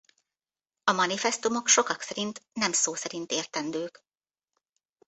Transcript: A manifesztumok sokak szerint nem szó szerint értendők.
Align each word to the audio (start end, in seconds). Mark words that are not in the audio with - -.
A 0.83 0.91
manifesztumok 0.91 1.67
sokak 1.67 2.01
szerint 2.01 2.41
nem 2.53 2.71
szó 2.71 2.93
szerint 2.93 3.31
értendők. 3.31 4.03